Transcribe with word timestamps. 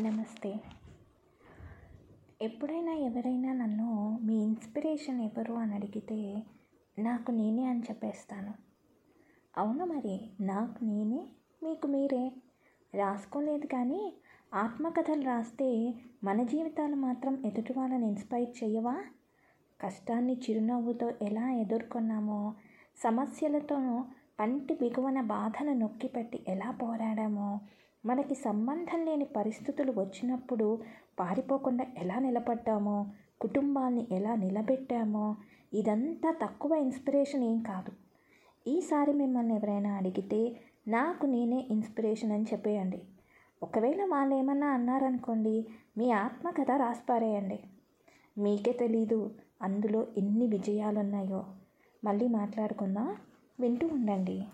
నమస్తే. 0.00 0.60
ఎప్పుడైనా 2.42 2.92
ఎవరైనా 2.92 3.52
నన్ను 3.52 4.18
మీ 4.22 4.34
ఇన్స్పిరేషన్ 4.34 5.20
ఎవరు 5.20 5.52
అని 5.52 5.74
అడిగితే 5.74 6.42
నాకు 6.98 7.30
నేనే 7.30 7.64
అని 7.64 7.80
చెప్పేస్తాను. 7.80 8.54
అవును 9.56 9.84
మరి 9.84 10.30
నాకు 10.40 10.84
నేనే? 10.84 11.28
మీకు 11.62 11.86
మీరే? 11.86 12.32
రాసుకోలేదు 12.94 13.66
కానీ 13.66 14.12
ఆత్మకథలు 14.54 15.24
రాస్తే 15.24 15.94
మన 16.24 16.42
జీవితాలు 16.42 16.94
మాత్రం 16.94 17.46
ఎదుటి 17.46 17.72
వాళ్ళని 17.72 18.06
ఇన్స్పైర్ 18.06 18.64
చేయవా? 18.64 19.04
కష్టాన్ని 19.80 20.34
చిరునవ్వుతో 20.34 21.12
ఎలా 21.22 21.50
ఎదుర్కొన్నామో 21.50 22.54
సమస్యలతో 22.96 24.04
పంటి 24.40 24.74
బిగువన 24.74 25.20
బాధను 25.20 25.72
నొక్కిపెట్టి 25.72 26.44
ఎలా 26.48 26.70
పోరాడామో 26.70 27.60
మనకి 28.06 28.34
సంబంధం 28.34 29.04
లేని 29.04 29.24
పరిస్థితులు 29.24 29.92
వచ్చినప్పుడు 30.00 30.82
పారిపోకుండా 31.20 31.86
ఎలా 31.96 32.18
నిలబడ్డామో 32.18 33.06
కుటుంబాన్ని 33.40 34.06
ఎలా 34.12 34.34
నిలబెట్టామో 34.34 35.36
ఇదంతా 35.74 36.36
తక్కువ 36.42 36.74
ఇన్స్పిరేషన్ 36.74 37.44
ఏం 37.44 37.58
కాదు. 37.60 37.92
ఈసారి 38.68 39.12
మిమ్మల్ని 39.12 39.54
ఎవరైనా 39.54 39.94
అడిగితే 39.94 40.56
నాకు 40.88 41.26
నేనే 41.26 41.66
ఇన్స్పిరేషన్ 41.70 42.32
అని 42.32 42.42
చెప్పేయండి. 42.42 43.02
ఒకవేళ 43.62 44.04
వాళ్ళు 44.04 44.34
ఏమన్నా 44.34 44.66
అన్నారనుకోండి 44.66 45.66
మీ 45.98 46.10
ఆత్మకథ 46.10 46.70
రాసిపారేయండి. 46.70 47.60
మీకే 48.38 48.72
తెలీదు 48.72 49.30
అందులో 49.62 50.06
ఎన్ని 50.18 50.46
విజయాలున్నాయో. 50.46 51.44
మళ్ళీ 52.04 52.28
మాట్లాడుకుందాం. 52.28 53.16
వింటూ 53.60 53.86
ఉండండి. 53.86 54.44